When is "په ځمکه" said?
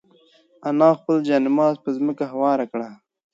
1.83-2.25